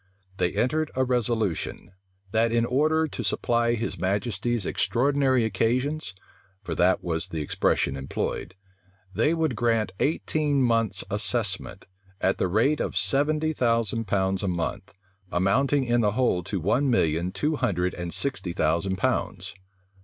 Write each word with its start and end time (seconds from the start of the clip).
They 0.37 0.53
entered 0.53 0.89
a 0.95 1.03
resolution, 1.03 1.91
that, 2.31 2.51
in 2.51 2.65
order 2.65 3.05
to 3.07 3.23
supply 3.23 3.75
his 3.75 3.99
majesty's 3.99 4.65
extraordinary 4.65 5.45
occasions, 5.45 6.15
(for 6.63 6.73
that 6.73 7.03
was 7.03 7.27
the 7.27 7.43
expression 7.43 7.95
employed,) 7.95 8.55
they 9.13 9.35
would 9.35 9.55
grant 9.55 9.91
eighteen 9.99 10.63
months' 10.63 11.03
assessment, 11.11 11.85
at 12.19 12.39
the 12.39 12.47
rate 12.47 12.79
of 12.79 12.97
seventy 12.97 13.53
thousand 13.53 14.05
pounds 14.07 14.41
a 14.41 14.47
month, 14.47 14.91
amounting 15.31 15.83
in 15.83 16.01
the 16.01 16.13
whole 16.13 16.41
to 16.45 16.59
one 16.59 16.89
million 16.89 17.31
two 17.31 17.57
hundred 17.57 17.93
and 17.93 18.11
sixty 18.11 18.53
thousand 18.53 18.95
pounds. 18.97 19.53